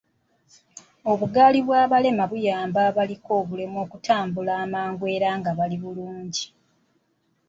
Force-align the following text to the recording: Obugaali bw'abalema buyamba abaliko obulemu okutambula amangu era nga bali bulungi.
Obugaali 1.11 1.59
bw'abalema 1.67 2.23
buyamba 2.31 2.79
abaliko 2.89 3.29
obulemu 3.41 3.77
okutambula 3.85 4.51
amangu 4.63 5.03
era 5.15 5.29
nga 5.39 5.51
bali 5.57 5.77
bulungi. 5.83 6.45